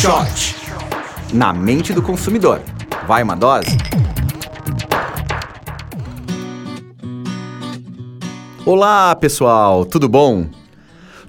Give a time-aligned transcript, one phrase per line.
[0.00, 0.56] Shot.
[1.30, 2.62] Na mente do consumidor.
[3.06, 3.76] Vai uma dose?
[8.64, 10.46] Olá, pessoal, tudo bom?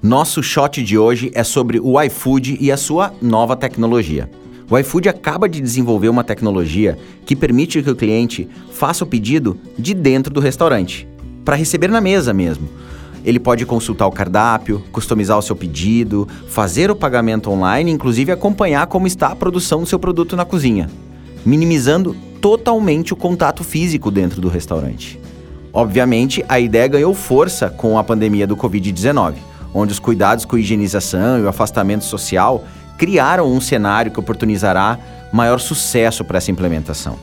[0.02, 4.30] Nosso shot de hoje é sobre o iFood e a sua nova tecnologia.
[4.70, 9.60] O iFood acaba de desenvolver uma tecnologia que permite que o cliente faça o pedido
[9.78, 11.06] de dentro do restaurante,
[11.44, 12.70] para receber na mesa mesmo.
[13.24, 18.86] Ele pode consultar o cardápio, customizar o seu pedido, fazer o pagamento online, inclusive acompanhar
[18.88, 20.90] como está a produção do seu produto na cozinha,
[21.46, 25.20] minimizando totalmente o contato físico dentro do restaurante.
[25.72, 29.34] Obviamente, a ideia ganhou força com a pandemia do Covid-19,
[29.72, 32.64] onde os cuidados com higienização e o afastamento social
[32.98, 34.98] criaram um cenário que oportunizará
[35.32, 37.16] maior sucesso para essa implementação.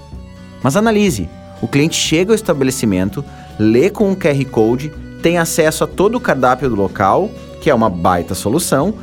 [0.64, 1.30] Mas analise:
[1.62, 3.24] o cliente chega ao estabelecimento,
[3.60, 7.30] lê com um QR Code tem acesso a todo o cardápio do local,
[7.62, 8.94] que é uma baita solução.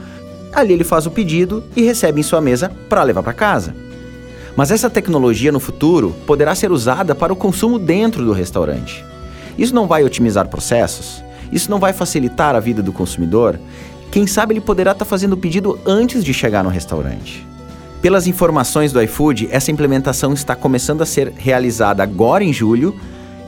[0.53, 3.75] Ali ele faz o pedido e recebe em sua mesa para levar para casa.
[4.57, 9.05] Mas essa tecnologia no futuro poderá ser usada para o consumo dentro do restaurante.
[9.59, 11.23] Isso não vai otimizar processos?
[11.53, 13.59] Isso não vai facilitar a vida do consumidor?
[14.11, 17.47] Quem sabe ele poderá estar tá fazendo o pedido antes de chegar no restaurante.
[18.01, 22.95] Pelas informações do iFood, essa implementação está começando a ser realizada agora em julho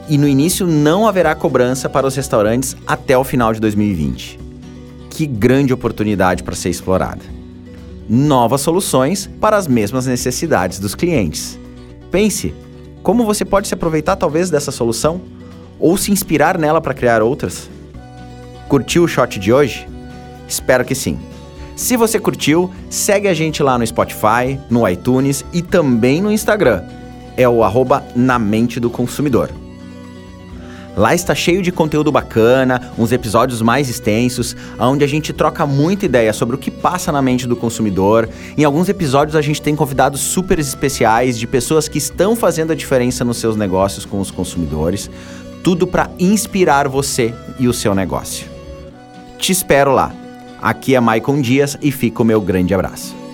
[0.09, 4.39] e no início não haverá cobrança para os restaurantes até o final de 2020.
[5.07, 7.21] Que grande oportunidade para ser explorada.
[8.09, 11.59] Novas soluções para as mesmas necessidades dos clientes.
[12.09, 12.55] Pense,
[13.03, 15.21] como você pode se aproveitar talvez dessa solução
[15.79, 17.69] ou se inspirar nela para criar outras?
[18.67, 19.87] Curtiu o shot de hoje?
[20.47, 21.19] Espero que sim.
[21.75, 26.83] Se você curtiu, segue a gente lá no Spotify, no iTunes e também no Instagram.
[27.37, 29.49] É o arroba na mente do consumidor.
[30.95, 36.05] Lá está cheio de conteúdo bacana, uns episódios mais extensos, onde a gente troca muita
[36.05, 38.27] ideia sobre o que passa na mente do consumidor.
[38.57, 42.75] Em alguns episódios a gente tem convidados super especiais de pessoas que estão fazendo a
[42.75, 45.09] diferença nos seus negócios com os consumidores.
[45.63, 48.47] Tudo para inspirar você e o seu negócio.
[49.37, 50.13] Te espero lá.
[50.61, 53.28] Aqui é Maicon Dias e fica o meu grande abraço.